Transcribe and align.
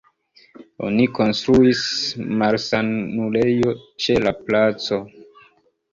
Oni 0.87 1.05
konstruis 1.17 1.83
malsanulejon 2.43 3.87
ĉe 4.07 4.17
la 4.27 4.37
placo. 4.49 5.03